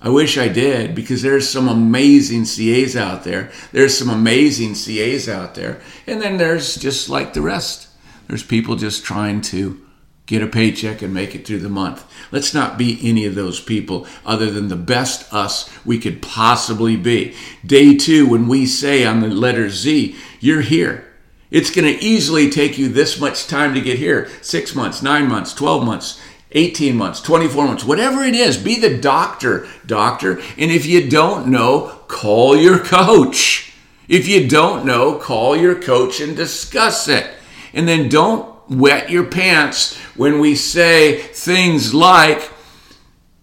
I 0.00 0.10
wish 0.10 0.36
I 0.36 0.48
did 0.48 0.94
because 0.94 1.22
there's 1.22 1.48
some 1.48 1.68
amazing 1.68 2.44
CAs 2.44 2.96
out 2.96 3.24
there. 3.24 3.50
There's 3.72 3.96
some 3.96 4.10
amazing 4.10 4.74
CAs 4.74 5.28
out 5.28 5.54
there. 5.54 5.80
And 6.06 6.20
then 6.20 6.36
there's 6.36 6.76
just 6.76 7.08
like 7.08 7.32
the 7.32 7.40
rest. 7.40 7.88
There's 8.28 8.42
people 8.42 8.76
just 8.76 9.04
trying 9.04 9.40
to 9.42 9.80
get 10.26 10.42
a 10.42 10.46
paycheck 10.46 11.02
and 11.02 11.14
make 11.14 11.34
it 11.34 11.46
through 11.46 11.60
the 11.60 11.68
month. 11.68 12.04
Let's 12.32 12.52
not 12.52 12.76
be 12.76 12.98
any 13.08 13.24
of 13.24 13.36
those 13.36 13.60
people 13.60 14.06
other 14.24 14.50
than 14.50 14.68
the 14.68 14.76
best 14.76 15.32
us 15.32 15.70
we 15.86 15.98
could 15.98 16.20
possibly 16.20 16.96
be. 16.96 17.34
Day 17.64 17.96
two, 17.96 18.28
when 18.28 18.48
we 18.48 18.66
say 18.66 19.04
on 19.04 19.20
the 19.20 19.28
letter 19.28 19.70
Z, 19.70 20.16
you're 20.40 20.62
here. 20.62 21.04
It's 21.48 21.70
going 21.70 21.86
to 21.86 22.04
easily 22.04 22.50
take 22.50 22.76
you 22.76 22.88
this 22.88 23.20
much 23.20 23.46
time 23.46 23.72
to 23.74 23.80
get 23.80 23.98
here 23.98 24.28
six 24.42 24.74
months, 24.74 25.00
nine 25.00 25.28
months, 25.28 25.54
12 25.54 25.84
months. 25.84 26.20
18 26.56 26.96
months, 26.96 27.20
24 27.20 27.66
months, 27.66 27.84
whatever 27.84 28.24
it 28.24 28.34
is, 28.34 28.56
be 28.56 28.80
the 28.80 28.96
doctor, 28.96 29.68
doctor. 29.84 30.38
And 30.56 30.70
if 30.70 30.86
you 30.86 31.08
don't 31.08 31.48
know, 31.48 32.00
call 32.08 32.56
your 32.56 32.78
coach. 32.78 33.74
If 34.08 34.26
you 34.26 34.48
don't 34.48 34.86
know, 34.86 35.18
call 35.18 35.56
your 35.56 35.80
coach 35.80 36.20
and 36.20 36.34
discuss 36.34 37.08
it. 37.08 37.30
And 37.74 37.86
then 37.86 38.08
don't 38.08 38.56
wet 38.70 39.10
your 39.10 39.24
pants 39.24 39.96
when 40.16 40.40
we 40.40 40.54
say 40.54 41.18
things 41.18 41.92
like, 41.92 42.50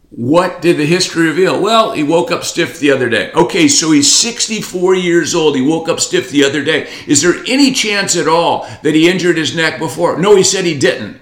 what 0.09 0.61
did 0.61 0.77
the 0.77 0.85
history 0.85 1.27
reveal? 1.27 1.61
Well, 1.61 1.91
he 1.91 2.03
woke 2.03 2.31
up 2.31 2.43
stiff 2.43 2.79
the 2.79 2.91
other 2.91 3.09
day. 3.09 3.31
Okay, 3.33 3.67
so 3.67 3.91
he's 3.91 4.11
64 4.11 4.95
years 4.95 5.33
old. 5.33 5.55
He 5.55 5.61
woke 5.61 5.89
up 5.89 5.99
stiff 5.99 6.29
the 6.29 6.43
other 6.43 6.63
day. 6.63 6.91
Is 7.07 7.21
there 7.21 7.43
any 7.47 7.73
chance 7.73 8.15
at 8.15 8.27
all 8.27 8.67
that 8.83 8.93
he 8.93 9.09
injured 9.09 9.37
his 9.37 9.55
neck 9.55 9.79
before? 9.79 10.19
No, 10.19 10.35
he 10.35 10.43
said 10.43 10.65
he 10.65 10.77
didn't. 10.77 11.19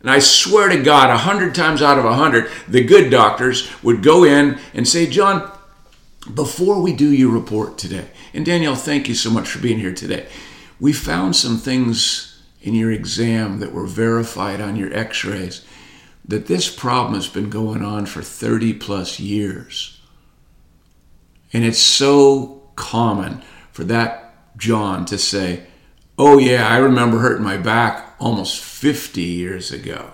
And 0.00 0.10
I 0.10 0.20
swear 0.20 0.68
to 0.68 0.82
God, 0.82 1.10
a 1.10 1.16
hundred 1.16 1.54
times 1.54 1.82
out 1.82 1.98
of 1.98 2.04
a 2.04 2.14
hundred, 2.14 2.50
the 2.68 2.84
good 2.84 3.10
doctors 3.10 3.70
would 3.82 4.02
go 4.02 4.24
in 4.24 4.58
and 4.72 4.86
say, 4.86 5.06
John, 5.06 5.50
before 6.32 6.80
we 6.80 6.92
do 6.92 7.12
your 7.12 7.32
report 7.32 7.78
today, 7.78 8.08
and 8.32 8.46
Danielle, 8.46 8.76
thank 8.76 9.08
you 9.08 9.14
so 9.14 9.30
much 9.30 9.48
for 9.48 9.58
being 9.58 9.78
here 9.78 9.94
today. 9.94 10.26
We 10.78 10.92
found 10.92 11.34
some 11.34 11.56
things 11.56 12.42
in 12.62 12.74
your 12.74 12.92
exam 12.92 13.58
that 13.60 13.72
were 13.72 13.86
verified 13.86 14.60
on 14.60 14.76
your 14.76 14.92
x 14.92 15.24
rays 15.24 15.64
that 16.24 16.46
this 16.46 16.74
problem 16.74 17.14
has 17.14 17.26
been 17.26 17.48
going 17.48 17.82
on 17.82 18.06
for 18.06 18.22
30 18.22 18.74
plus 18.74 19.18
years. 19.18 20.00
And 21.52 21.64
it's 21.64 21.78
so 21.78 22.70
common 22.76 23.42
for 23.72 23.84
that 23.84 24.56
John 24.58 25.06
to 25.06 25.16
say, 25.18 25.64
Oh, 26.18 26.38
yeah, 26.38 26.68
I 26.68 26.78
remember 26.78 27.20
hurting 27.20 27.44
my 27.44 27.56
back 27.56 28.07
almost 28.18 28.62
50 28.62 29.22
years 29.22 29.70
ago. 29.70 30.12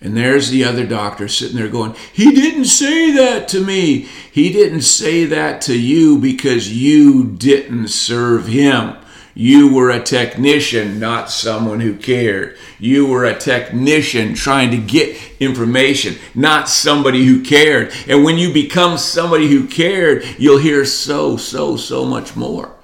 And 0.00 0.16
there's 0.16 0.50
the 0.50 0.62
other 0.64 0.86
doctor 0.86 1.26
sitting 1.26 1.56
there 1.56 1.68
going, 1.68 1.94
He 2.12 2.32
didn't 2.32 2.66
say 2.66 3.10
that 3.12 3.48
to 3.48 3.60
me. 3.64 4.08
He 4.30 4.52
didn't 4.52 4.82
say 4.82 5.24
that 5.24 5.62
to 5.62 5.78
you 5.78 6.18
because 6.18 6.72
you 6.72 7.24
didn't 7.24 7.88
serve 7.88 8.46
him. 8.46 8.96
You 9.34 9.72
were 9.74 9.90
a 9.90 10.02
technician, 10.02 10.98
not 10.98 11.30
someone 11.30 11.80
who 11.80 11.96
cared. 11.96 12.56
You 12.78 13.06
were 13.06 13.26
a 13.26 13.38
technician 13.38 14.34
trying 14.34 14.70
to 14.70 14.78
get 14.78 15.18
information, 15.40 16.16
not 16.34 16.70
somebody 16.70 17.26
who 17.26 17.42
cared. 17.42 17.92
And 18.08 18.24
when 18.24 18.38
you 18.38 18.50
become 18.50 18.96
somebody 18.96 19.48
who 19.48 19.66
cared, 19.66 20.24
you'll 20.38 20.56
hear 20.58 20.86
so, 20.86 21.36
so, 21.36 21.76
so 21.76 22.06
much 22.06 22.34
more. 22.34 22.75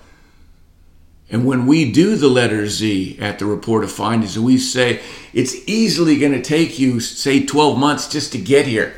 And 1.33 1.47
when 1.47 1.67
we 1.67 1.91
do 1.91 2.15
the 2.15 2.29
letter 2.29 2.69
Z 2.69 3.17
at 3.19 3.39
the 3.39 3.47
report 3.47 3.85
of 3.85 3.91
findings, 3.91 4.39
we 4.39 4.59
say 4.59 5.01
it's 5.33 5.67
easily 5.67 6.19
going 6.19 6.33
to 6.33 6.43
take 6.43 6.79
you, 6.79 7.01
say, 7.01 7.45
12 7.45 7.79
months 7.79 8.07
just 8.07 8.33
to 8.33 8.39
get 8.39 8.67
here. 8.67 8.95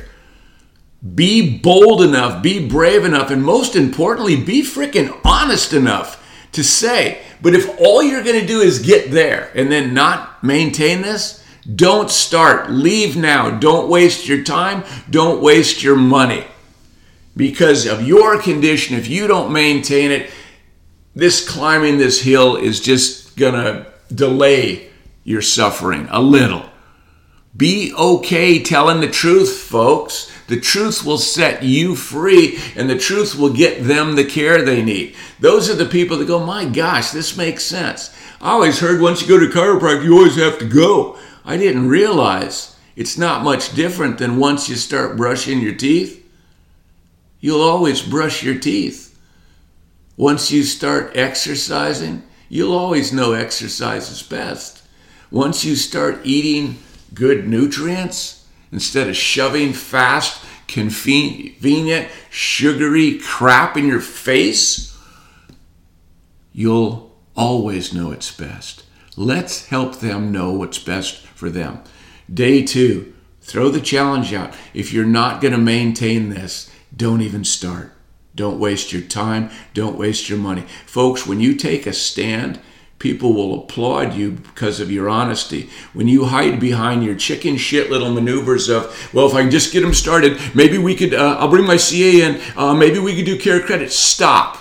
Be 1.15 1.57
bold 1.57 2.01
enough, 2.01 2.43
be 2.43 2.67
brave 2.67 3.05
enough, 3.05 3.31
and 3.31 3.41
most 3.41 3.77
importantly, 3.77 4.35
be 4.35 4.63
freaking 4.63 5.17
honest 5.23 5.71
enough 5.71 6.21
to 6.51 6.61
say, 6.61 7.21
but 7.41 7.55
if 7.55 7.79
all 7.79 8.03
you're 8.03 8.23
going 8.23 8.41
to 8.41 8.47
do 8.47 8.59
is 8.59 8.79
get 8.79 9.11
there 9.11 9.49
and 9.55 9.71
then 9.71 9.93
not 9.93 10.43
maintain 10.43 11.01
this, 11.01 11.41
don't 11.73 12.11
start. 12.11 12.69
Leave 12.69 13.15
now. 13.15 13.49
Don't 13.49 13.89
waste 13.89 14.27
your 14.27 14.43
time. 14.43 14.83
Don't 15.09 15.41
waste 15.41 15.83
your 15.83 15.95
money. 15.95 16.45
Because 17.37 17.85
of 17.85 18.05
your 18.05 18.41
condition, 18.41 18.97
if 18.97 19.07
you 19.07 19.27
don't 19.27 19.53
maintain 19.53 20.11
it, 20.11 20.29
this 21.15 21.47
climbing 21.47 21.97
this 21.97 22.21
hill 22.21 22.57
is 22.57 22.81
just 22.81 23.37
going 23.37 23.53
to 23.53 23.87
delay 24.13 24.89
your 25.23 25.41
suffering 25.41 26.07
a 26.11 26.21
little. 26.21 26.69
Be 27.57 27.93
okay 27.93 28.61
telling 28.61 28.99
the 28.99 29.09
truth, 29.09 29.57
folks. 29.57 30.31
The 30.47 30.59
truth 30.59 31.05
will 31.05 31.17
set 31.17 31.63
you 31.63 31.95
free 31.95 32.59
and 32.75 32.89
the 32.89 32.97
truth 32.97 33.35
will 33.35 33.53
get 33.53 33.83
them 33.83 34.15
the 34.15 34.25
care 34.25 34.61
they 34.61 34.83
need. 34.83 35.15
Those 35.39 35.69
are 35.69 35.75
the 35.75 35.85
people 35.85 36.17
that 36.17 36.27
go, 36.27 36.45
my 36.45 36.65
gosh, 36.65 37.11
this 37.11 37.37
makes 37.37 37.63
sense. 37.63 38.13
I 38.41 38.51
always 38.51 38.79
heard 38.79 39.01
once 39.01 39.21
you 39.21 39.27
go 39.27 39.39
to 39.39 39.51
chiropractor, 39.51 40.03
you 40.03 40.17
always 40.17 40.35
have 40.35 40.59
to 40.59 40.65
go. 40.65 41.17
I 41.45 41.57
didn't 41.57 41.87
realize 41.87 42.75
it's 42.95 43.17
not 43.17 43.43
much 43.43 43.73
different 43.73 44.17
than 44.17 44.37
once 44.37 44.67
you 44.67 44.75
start 44.75 45.17
brushing 45.17 45.61
your 45.61 45.75
teeth. 45.75 46.21
You'll 47.39 47.61
always 47.61 48.01
brush 48.01 48.43
your 48.43 48.59
teeth. 48.59 49.04
Once 50.17 50.51
you 50.51 50.63
start 50.63 51.11
exercising, 51.15 52.23
you'll 52.47 52.75
always 52.75 53.11
know 53.11 53.33
exercise 53.33 54.09
is 54.09 54.23
best. 54.23 54.83
Once 55.29 55.65
you 55.65 55.75
start 55.75 56.19
eating 56.23 56.77
good 57.13 57.47
nutrients 57.47 58.45
instead 58.71 59.09
of 59.09 59.15
shoving 59.15 59.73
fast, 59.73 60.43
convenient, 60.67 62.09
sugary 62.29 63.19
crap 63.19 63.75
in 63.75 63.87
your 63.87 63.99
face, 63.99 64.97
you'll 66.53 67.15
always 67.35 67.93
know 67.93 68.11
it's 68.11 68.31
best. 68.31 68.83
Let's 69.17 69.67
help 69.67 69.99
them 69.99 70.31
know 70.31 70.51
what's 70.51 70.79
best 70.79 71.25
for 71.27 71.49
them. 71.49 71.81
Day 72.33 72.63
two, 72.63 73.13
throw 73.41 73.69
the 73.69 73.81
challenge 73.81 74.33
out. 74.33 74.53
If 74.73 74.91
you're 74.91 75.05
not 75.05 75.41
going 75.41 75.53
to 75.53 75.59
maintain 75.59 76.29
this, 76.29 76.71
don't 76.95 77.21
even 77.21 77.43
start. 77.43 77.94
Don't 78.35 78.59
waste 78.59 78.91
your 78.91 79.01
time. 79.01 79.49
Don't 79.73 79.97
waste 79.97 80.29
your 80.29 80.37
money. 80.37 80.65
Folks, 80.85 81.25
when 81.25 81.39
you 81.39 81.55
take 81.55 81.87
a 81.87 81.93
stand, 81.93 82.59
people 82.99 83.33
will 83.33 83.63
applaud 83.63 84.13
you 84.13 84.31
because 84.31 84.79
of 84.79 84.91
your 84.91 85.09
honesty. 85.09 85.69
When 85.93 86.07
you 86.07 86.25
hide 86.25 86.59
behind 86.59 87.03
your 87.03 87.15
chicken 87.15 87.57
shit 87.57 87.89
little 87.89 88.11
maneuvers 88.11 88.69
of, 88.69 89.13
well, 89.13 89.25
if 89.27 89.33
I 89.33 89.41
can 89.41 89.51
just 89.51 89.71
get 89.71 89.81
them 89.81 89.93
started, 89.93 90.39
maybe 90.53 90.77
we 90.77 90.95
could, 90.95 91.13
uh, 91.13 91.37
I'll 91.39 91.49
bring 91.49 91.65
my 91.65 91.77
CA 91.77 92.21
in, 92.21 92.41
uh, 92.57 92.73
maybe 92.73 92.99
we 92.99 93.15
could 93.15 93.25
do 93.25 93.39
care 93.39 93.61
credit. 93.61 93.91
Stop. 93.91 94.57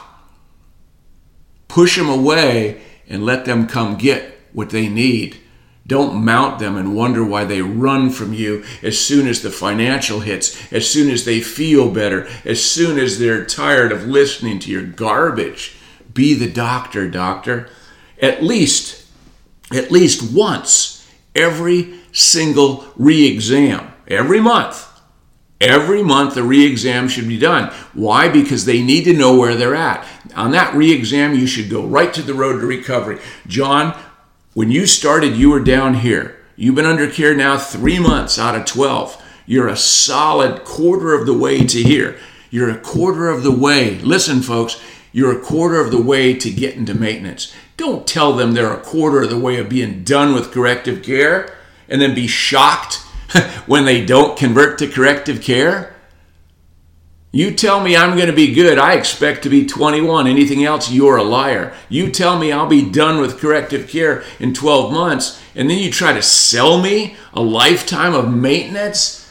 Push 1.69 1.97
them 1.97 2.09
away 2.09 2.81
and 3.09 3.25
let 3.25 3.45
them 3.45 3.67
come 3.67 3.97
get 3.97 4.39
what 4.53 4.71
they 4.71 4.89
need. 4.89 5.41
Don't 5.87 6.25
mount 6.25 6.59
them 6.59 6.77
and 6.77 6.97
wonder 6.97 7.25
why 7.25 7.45
they 7.45 7.61
run 7.61 8.11
from 8.11 8.33
you 8.33 8.65
as 8.83 8.99
soon 8.99 9.27
as 9.27 9.43
the 9.43 9.51
financial 9.51 10.21
hits, 10.21 10.73
as 10.73 10.89
soon 10.89 11.11
as 11.11 11.25
they 11.25 11.41
feel 11.41 11.91
better, 11.91 12.27
as 12.45 12.65
soon 12.65 12.99
as 12.99 13.19
they're 13.19 13.45
tired 13.45 13.93
of 13.93 14.07
listening 14.07 14.59
to 14.61 14.71
your 14.71 14.83
garbage. 14.83 15.77
Be 16.15 16.33
the 16.33 16.51
doctor, 16.51 17.11
doctor 17.11 17.69
at 18.21 18.43
least, 18.43 19.05
at 19.73 19.91
least 19.91 20.35
once 20.35 21.07
every 21.35 22.01
single 22.13 22.87
re-exam, 22.97 23.93
every 24.09 24.41
month. 24.41 24.91
Every 25.61 26.03
month, 26.03 26.37
a 26.37 26.43
re 26.43 26.67
exam 26.67 27.09
should 27.09 27.29
be 27.29 27.39
done. 27.39 27.73
Why? 27.95 28.29
Because 28.29 28.65
they 28.65 28.83
need 28.83 29.05
to 29.05 29.15
know 29.15 29.39
where 29.39 29.55
they're 29.55 29.75
at. 29.75 30.07
On 30.37 30.51
that 30.51 30.75
re 30.75 30.93
exam, 30.93 31.35
you 31.35 31.47
should 31.47 31.71
go 31.71 31.87
right 31.87 32.13
to 32.13 32.23
the 32.23 32.35
road 32.35 32.61
to 32.61 32.67
recovery. 32.67 33.19
John, 33.47 33.99
When 34.55 34.71
you 34.71 34.87
started, 34.87 35.37
you 35.37 35.51
were 35.51 35.59
down 35.59 35.95
here. 35.95 36.37
You've 36.55 36.77
been 36.77 36.87
under 36.87 37.11
care 37.11 37.35
now 37.35 37.59
three 37.59 37.99
months 37.99 38.39
out 38.39 38.55
of 38.55 38.65
12. 38.65 39.21
You're 39.47 39.67
a 39.67 39.77
solid 39.77 40.63
quarter 40.63 41.13
of 41.13 41.27
the 41.27 41.37
way 41.37 41.67
to 41.67 41.83
here. 41.83 42.17
You're 42.51 42.71
a 42.71 42.79
quarter 42.79 43.29
of 43.29 43.43
the 43.43 43.51
way. 43.51 43.99
Listen, 43.99 44.43
folks, 44.43 44.81
you're 45.11 45.37
a 45.37 45.45
quarter 45.45 45.81
of 45.81 45.91
the 45.91 46.01
way 46.01 46.35
to 46.35 46.51
get 46.53 46.77
into 46.77 46.95
maintenance. 46.95 47.53
Don't 47.77 48.07
tell 48.07 48.33
them 48.33 48.53
they're 48.53 48.73
a 48.73 48.81
quarter 48.81 49.23
of 49.23 49.31
the 49.31 49.39
way 49.39 49.57
of 49.57 49.69
being 49.69 50.05
done 50.05 50.35
with 50.35 50.53
corrective 50.53 51.03
care 51.03 51.53
and 51.89 52.01
then 52.01 52.15
be 52.15 52.29
shocked 52.29 52.99
when 53.67 53.85
they 53.85 54.07
don't 54.07 54.39
convert 54.39 54.79
to 54.79 54.87
corrective 54.87 55.43
care. 55.43 55.94
You 57.35 57.51
tell 57.51 57.81
me 57.81 57.97
I'm 57.97 58.15
going 58.15 58.29
to 58.29 58.33
be 58.33 58.55
good. 58.55 58.79
I 58.79 58.95
expect 58.95 59.43
to 59.43 59.49
be 59.49 59.67
21. 59.67 60.29
Anything 60.29 60.65
else, 60.65 60.93
you're 60.93 61.17
a 61.17 61.25
liar. 61.25 61.75
You 61.89 62.09
tell 62.13 62.39
me 62.39 62.53
I'll 62.53 62.69
be 62.69 62.89
done 62.89 63.21
with 63.21 63.41
corrective 63.41 63.89
care 63.89 64.23
in 64.39 64.55
12 64.55 64.93
months, 64.93 65.43
and 65.57 65.69
then 65.69 65.79
you 65.79 65.91
try 65.91 66.13
to 66.13 66.23
sell 66.23 66.81
me 66.81 67.17
a 67.33 67.43
lifetime 67.43 68.15
of 68.15 68.33
maintenance? 68.33 69.29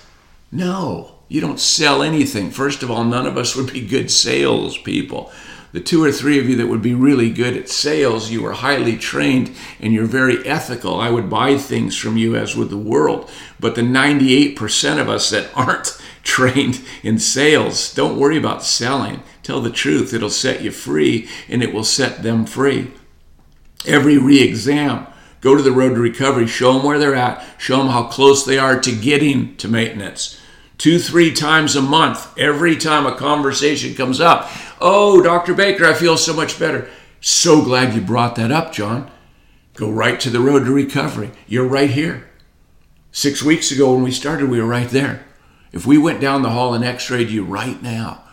No, 0.51 1.15
you 1.29 1.39
don't 1.39 1.61
sell 1.61 2.03
anything. 2.03 2.51
First 2.51 2.83
of 2.83 2.91
all, 2.91 3.05
none 3.05 3.25
of 3.25 3.37
us 3.37 3.55
would 3.55 3.71
be 3.71 3.87
good 3.87 4.11
salespeople. 4.11 5.31
The 5.71 5.79
two 5.79 6.03
or 6.03 6.11
three 6.11 6.37
of 6.39 6.49
you 6.49 6.57
that 6.57 6.67
would 6.67 6.81
be 6.81 6.93
really 6.93 7.31
good 7.31 7.55
at 7.55 7.69
sales, 7.69 8.29
you 8.29 8.45
are 8.45 8.51
highly 8.51 8.97
trained 8.97 9.55
and 9.79 9.93
you're 9.93 10.05
very 10.05 10.45
ethical. 10.45 10.99
I 10.99 11.09
would 11.09 11.29
buy 11.29 11.57
things 11.57 11.97
from 11.97 12.17
you 12.17 12.35
as 12.35 12.53
would 12.53 12.69
the 12.69 12.77
world. 12.77 13.31
But 13.61 13.75
the 13.75 13.81
98% 13.81 14.99
of 14.99 15.07
us 15.07 15.29
that 15.29 15.49
aren't, 15.55 15.97
trained 16.23 16.81
in 17.03 17.19
sales. 17.19 17.93
Don't 17.93 18.17
worry 18.17 18.37
about 18.37 18.63
selling. 18.63 19.21
Tell 19.43 19.61
the 19.61 19.69
truth. 19.69 20.13
It'll 20.13 20.29
set 20.29 20.61
you 20.61 20.71
free 20.71 21.29
and 21.47 21.61
it 21.61 21.73
will 21.73 21.83
set 21.83 22.23
them 22.23 22.45
free. 22.45 22.91
Every 23.85 24.17
re 24.17 24.41
exam, 24.41 25.07
go 25.41 25.55
to 25.55 25.61
the 25.61 25.71
road 25.71 25.95
to 25.95 25.99
recovery, 25.99 26.47
show 26.47 26.73
them 26.73 26.83
where 26.83 26.97
they're 26.97 27.15
at, 27.15 27.45
show 27.57 27.77
them 27.77 27.87
how 27.87 28.03
close 28.03 28.45
they 28.45 28.57
are 28.57 28.79
to 28.79 28.95
getting 28.95 29.57
to 29.57 29.67
maintenance. 29.67 30.39
Two, 30.77 30.99
three 30.99 31.33
times 31.33 31.75
a 31.75 31.81
month, 31.81 32.37
every 32.37 32.75
time 32.75 33.05
a 33.05 33.15
conversation 33.15 33.93
comes 33.93 34.19
up. 34.19 34.49
Oh, 34.81 35.21
Dr. 35.21 35.53
Baker, 35.53 35.85
I 35.85 35.93
feel 35.93 36.17
so 36.17 36.33
much 36.33 36.57
better. 36.57 36.89
So 37.21 37.63
glad 37.63 37.93
you 37.93 38.01
brought 38.01 38.35
that 38.35 38.51
up, 38.51 38.73
John. 38.73 39.11
Go 39.75 39.89
right 39.89 40.19
to 40.19 40.29
the 40.29 40.39
road 40.39 40.65
to 40.65 40.71
recovery. 40.71 41.31
You're 41.47 41.67
right 41.67 41.89
here. 41.89 42.29
Six 43.11 43.43
weeks 43.43 43.71
ago, 43.71 43.93
when 43.93 44.03
we 44.03 44.11
started, 44.11 44.49
we 44.49 44.59
were 44.59 44.67
right 44.67 44.89
there. 44.89 45.25
If 45.73 45.87
we 45.87 45.97
went 45.97 46.21
down 46.21 46.43
the 46.43 46.51
hall 46.51 46.73
and 46.73 46.85
x 46.85 47.09
rayed 47.09 47.29
you 47.29 47.43
right 47.43 47.81
now, 47.81 48.23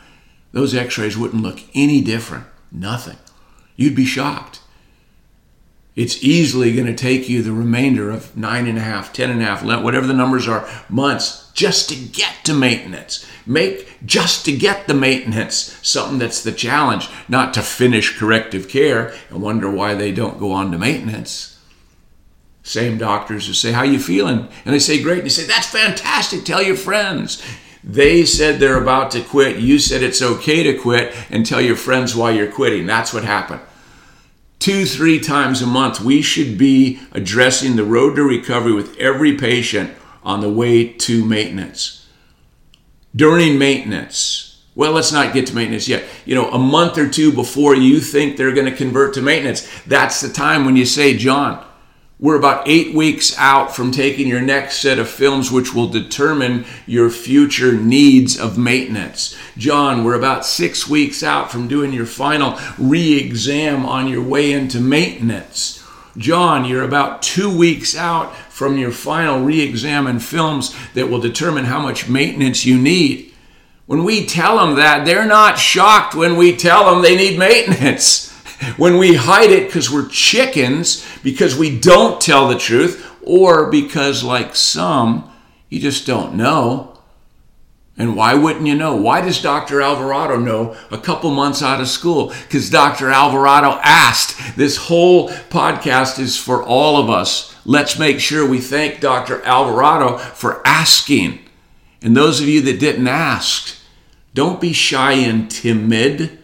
those 0.53 0.75
x 0.75 0.99
rays 0.99 1.17
wouldn't 1.17 1.43
look 1.43 1.61
any 1.75 2.03
different. 2.03 2.45
Nothing. 2.71 3.17
You'd 3.77 3.97
be 3.97 4.05
shocked. 4.05 4.61
It's 5.97 6.23
easily 6.23 6.75
going 6.75 6.87
to 6.87 6.95
take 6.95 7.29
you 7.29 7.43
the 7.43 7.53
remainder 7.53 8.11
of 8.11 8.37
nine 8.37 8.67
and 8.69 8.79
a 8.79 8.83
half, 8.83 9.13
ten 9.13 9.31
and 9.31 9.43
a 9.43 9.45
half, 9.45 9.65
whatever 9.65 10.07
the 10.07 10.15
numbers 10.15 10.47
are, 10.47 10.69
months 10.89 11.51
just 11.53 11.89
to 11.89 11.97
get 11.97 12.45
to 12.45 12.55
maintenance. 12.55 13.27
Make 13.45 14.07
just 14.07 14.45
to 14.45 14.57
get 14.57 14.87
the 14.87 14.95
maintenance 14.95 15.79
something 15.83 16.19
that's 16.19 16.43
the 16.43 16.53
challenge, 16.53 17.09
not 17.29 17.53
to 17.55 17.63
finish 17.63 18.19
corrective 18.19 18.69
care 18.69 19.13
and 19.31 19.43
wonder 19.43 19.71
why 19.71 19.95
they 19.95 20.13
don't 20.13 20.39
go 20.39 20.53
on 20.53 20.71
to 20.73 20.79
maintenance. 20.79 21.59
Same 22.71 22.99
doctors 22.99 23.49
who 23.49 23.53
say, 23.53 23.73
How 23.73 23.83
you 23.83 23.99
feeling? 23.99 24.49
And 24.65 24.73
they 24.73 24.79
say, 24.79 25.03
Great. 25.03 25.19
And 25.19 25.27
you 25.27 25.31
say, 25.31 25.45
That's 25.45 25.67
fantastic. 25.67 26.45
Tell 26.45 26.63
your 26.63 26.77
friends. 26.77 27.43
They 27.83 28.25
said 28.25 28.61
they're 28.61 28.81
about 28.81 29.11
to 29.13 29.23
quit. 29.23 29.59
You 29.59 29.79
said 29.79 30.03
it's 30.03 30.23
okay 30.23 30.63
to 30.63 30.79
quit 30.79 31.15
and 31.31 31.45
tell 31.45 31.61
your 31.61 31.77
friends 31.77 32.15
why 32.15 32.31
you're 32.31 32.53
quitting. 32.53 32.87
That's 32.87 33.13
what 33.13 33.25
happened. 33.25 33.63
Two, 34.61 34.85
three 34.85 35.19
times 35.19 35.63
a 35.63 35.67
month, 35.67 36.01
we 36.01 36.23
should 36.23 36.59
be 36.59 37.01
addressing 37.13 37.75
the 37.75 37.85
road 37.85 38.15
to 38.17 38.23
recovery 38.23 38.75
with 38.75 38.97
every 38.99 39.37
patient 39.37 39.93
on 40.23 40.43
the 40.43 40.53
way 40.53 40.87
to 40.87 41.25
maintenance. 41.25 42.07
During 43.17 43.59
maintenance, 43.59 44.63
well, 44.77 44.93
let's 44.93 45.11
not 45.11 45.33
get 45.33 45.47
to 45.49 45.55
maintenance 45.55 45.89
yet. 45.89 46.05
You 46.27 46.35
know, 46.35 46.51
a 46.51 46.59
month 46.59 46.99
or 46.99 47.09
two 47.09 47.33
before 47.33 47.75
you 47.75 47.99
think 47.99 48.37
they're 48.37 48.55
going 48.55 48.71
to 48.71 48.77
convert 48.77 49.15
to 49.15 49.23
maintenance, 49.23 49.67
that's 49.87 50.21
the 50.21 50.29
time 50.29 50.67
when 50.67 50.77
you 50.77 50.85
say, 50.85 51.17
John, 51.17 51.67
we're 52.21 52.37
about 52.37 52.69
eight 52.69 52.95
weeks 52.95 53.37
out 53.39 53.75
from 53.75 53.91
taking 53.91 54.29
your 54.29 54.43
next 54.43 54.79
set 54.79 54.99
of 54.99 55.09
films, 55.09 55.51
which 55.51 55.75
will 55.75 55.89
determine 55.89 56.67
your 56.87 57.09
future 57.09 57.73
needs 57.73 58.39
of 58.39 58.59
maintenance. 58.59 59.35
John, 59.57 60.05
we're 60.05 60.15
about 60.19 60.45
six 60.45 60.87
weeks 60.87 61.23
out 61.23 61.51
from 61.51 61.67
doing 61.67 61.95
your 61.95 62.05
final 62.05 62.59
re 62.79 63.17
exam 63.17 63.87
on 63.87 64.07
your 64.07 64.23
way 64.23 64.53
into 64.53 64.81
maintenance. 64.81 65.83
John, 66.19 66.67
you're 66.67 66.83
about 66.83 67.23
two 67.23 67.57
weeks 67.57 67.97
out 67.97 68.37
from 68.37 68.77
your 68.77 68.93
final 68.93 69.41
re 69.43 69.63
exam 69.63 70.07
and 70.07 70.23
films 70.23 70.77
that 70.93 71.09
will 71.09 71.21
determine 71.21 71.65
how 71.65 71.81
much 71.81 72.09
maintenance 72.09 72.67
you 72.67 72.79
need. 72.79 73.33
When 73.87 74.05
we 74.05 74.27
tell 74.27 74.59
them 74.59 74.77
that, 74.77 75.07
they're 75.07 75.27
not 75.27 75.59
shocked 75.59 76.15
when 76.15 76.37
we 76.37 76.55
tell 76.55 76.93
them 76.93 77.03
they 77.03 77.17
need 77.17 77.39
maintenance. 77.39 78.30
When 78.77 78.99
we 78.99 79.15
hide 79.15 79.51
it 79.51 79.67
because 79.67 79.91
we're 79.91 80.09
chickens, 80.09 81.07
because 81.23 81.57
we 81.57 81.79
don't 81.79 82.21
tell 82.21 82.49
the 82.49 82.59
truth, 82.59 83.07
or 83.23 83.71
because, 83.71 84.23
like 84.23 84.57
some, 84.57 85.31
you 85.69 85.81
just 85.81 86.07
don't 86.07 86.35
know. 86.35 86.99
And 87.97 88.17
why 88.17 88.33
wouldn't 88.33 88.67
you 88.67 88.75
know? 88.75 88.97
Why 88.97 89.21
does 89.21 89.43
Dr. 89.43 89.83
Alvarado 89.83 90.39
know 90.39 90.75
a 90.91 90.97
couple 90.97 91.31
months 91.33 91.63
out 91.63 91.83
of 91.83 91.89
school? 91.89 92.29
Because 92.29 92.71
Dr. 92.71 93.11
Alvarado 93.11 93.79
asked. 93.83 94.57
This 94.57 94.79
whole 94.79 95.29
podcast 95.29 96.19
is 96.19 96.39
for 96.39 96.63
all 96.63 96.97
of 96.97 97.11
us. 97.11 97.55
Let's 97.67 97.99
make 97.99 98.19
sure 98.19 98.49
we 98.49 98.59
thank 98.59 99.01
Dr. 99.01 99.43
Alvarado 99.43 100.17
for 100.17 100.67
asking. 100.67 101.41
And 102.01 102.17
those 102.17 102.41
of 102.41 102.49
you 102.49 102.63
that 102.63 102.81
didn't 102.81 103.07
ask, 103.07 103.77
don't 104.33 104.63
be 104.63 104.73
shy 104.73 105.13
and 105.13 105.51
timid. 105.51 106.40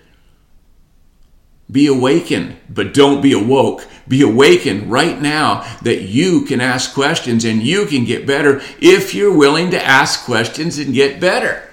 Be 1.70 1.88
awakened, 1.88 2.56
but 2.68 2.94
don't 2.94 3.20
be 3.20 3.32
awoke. 3.32 3.86
Be 4.06 4.22
awakened 4.22 4.90
right 4.90 5.20
now 5.20 5.62
that 5.82 6.02
you 6.02 6.44
can 6.44 6.60
ask 6.60 6.94
questions 6.94 7.44
and 7.44 7.62
you 7.62 7.86
can 7.86 8.04
get 8.04 8.26
better 8.26 8.60
if 8.80 9.14
you're 9.14 9.36
willing 9.36 9.70
to 9.72 9.84
ask 9.84 10.24
questions 10.24 10.78
and 10.78 10.94
get 10.94 11.20
better. 11.20 11.68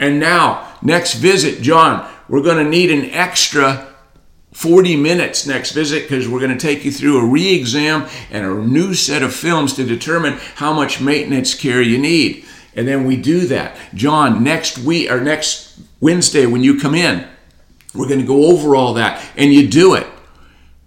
And 0.00 0.18
now, 0.18 0.76
next 0.82 1.14
visit, 1.14 1.62
John, 1.62 2.08
we're 2.28 2.42
going 2.42 2.62
to 2.62 2.68
need 2.68 2.90
an 2.90 3.10
extra 3.10 3.88
40 4.52 4.96
minutes 4.96 5.46
next 5.46 5.70
visit 5.70 6.02
because 6.02 6.28
we're 6.28 6.40
going 6.40 6.56
to 6.56 6.66
take 6.66 6.84
you 6.84 6.90
through 6.90 7.20
a 7.20 7.24
re 7.24 7.54
exam 7.54 8.08
and 8.30 8.44
a 8.44 8.54
new 8.54 8.94
set 8.94 9.22
of 9.22 9.34
films 9.34 9.74
to 9.74 9.84
determine 9.84 10.38
how 10.56 10.72
much 10.72 11.00
maintenance 11.00 11.54
care 11.54 11.80
you 11.80 11.98
need. 11.98 12.44
And 12.74 12.86
then 12.86 13.04
we 13.04 13.16
do 13.16 13.46
that. 13.46 13.76
John, 13.94 14.42
next 14.42 14.78
week 14.78 15.10
or 15.10 15.20
next 15.20 15.78
Wednesday 16.00 16.46
when 16.46 16.64
you 16.64 16.80
come 16.80 16.94
in, 16.94 17.28
we're 17.98 18.08
going 18.08 18.20
to 18.20 18.26
go 18.26 18.46
over 18.46 18.76
all 18.76 18.94
that, 18.94 19.22
and 19.36 19.52
you 19.52 19.68
do 19.68 19.94
it. 19.94 20.06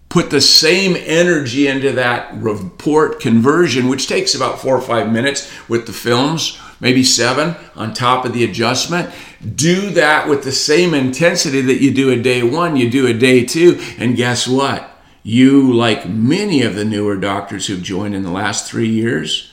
Put 0.09 0.29
the 0.29 0.41
same 0.41 0.95
energy 0.97 1.67
into 1.67 1.91
that 1.93 2.33
report 2.33 3.19
conversion, 3.19 3.87
which 3.87 4.07
takes 4.07 4.33
about 4.33 4.59
four 4.59 4.75
or 4.75 4.81
five 4.81 5.11
minutes 5.11 5.51
with 5.69 5.85
the 5.85 5.93
films, 5.93 6.59
maybe 6.79 7.03
seven 7.03 7.55
on 7.75 7.93
top 7.93 8.25
of 8.25 8.33
the 8.33 8.43
adjustment. 8.43 9.13
Do 9.55 9.89
that 9.91 10.27
with 10.27 10.43
the 10.43 10.51
same 10.51 10.93
intensity 10.93 11.61
that 11.61 11.81
you 11.81 11.93
do 11.93 12.09
a 12.09 12.21
day 12.21 12.43
one, 12.43 12.75
you 12.75 12.89
do 12.89 13.07
a 13.07 13.13
day 13.13 13.45
two, 13.45 13.79
and 13.97 14.15
guess 14.15 14.47
what? 14.47 14.89
You, 15.23 15.71
like 15.71 16.09
many 16.09 16.63
of 16.63 16.75
the 16.75 16.85
newer 16.85 17.15
doctors 17.15 17.67
who've 17.67 17.83
joined 17.83 18.15
in 18.15 18.23
the 18.23 18.31
last 18.31 18.69
three 18.69 18.89
years, 18.89 19.50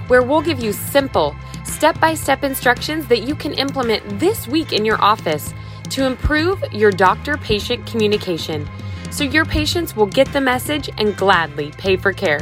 where 0.09 0.23
we'll 0.23 0.41
give 0.41 0.59
you 0.59 0.73
simple, 0.73 1.37
step 1.65 2.01
by 2.01 2.15
step 2.15 2.43
instructions 2.43 3.07
that 3.09 3.21
you 3.21 3.35
can 3.35 3.53
implement 3.53 4.19
this 4.19 4.49
week 4.49 4.73
in 4.73 4.87
your 4.87 4.99
office 5.03 5.53
to 5.91 6.07
improve 6.07 6.65
your 6.73 6.91
doctor 6.91 7.37
patient 7.37 7.87
communication 7.87 8.67
so 9.11 9.23
your 9.23 9.45
patients 9.45 9.95
will 9.95 10.07
get 10.07 10.33
the 10.33 10.41
message 10.41 10.89
and 10.97 11.15
gladly 11.15 11.73
pay 11.73 11.99
for 11.99 12.15
care. 12.15 12.41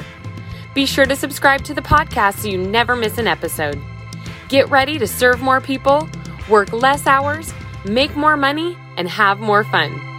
Be 0.74 0.86
sure 0.86 1.06
to 1.06 1.16
subscribe 1.16 1.64
to 1.64 1.74
the 1.74 1.82
podcast 1.82 2.34
so 2.34 2.48
you 2.48 2.58
never 2.58 2.94
miss 2.94 3.18
an 3.18 3.26
episode. 3.26 3.82
Get 4.48 4.70
ready 4.70 4.96
to 5.00 5.08
serve 5.08 5.40
more 5.40 5.60
people, 5.60 6.08
work 6.48 6.72
less 6.72 7.08
hours, 7.08 7.52
make 7.84 8.14
more 8.14 8.36
money, 8.36 8.78
and 8.96 9.08
have 9.08 9.40
more 9.40 9.64
fun. 9.64 10.13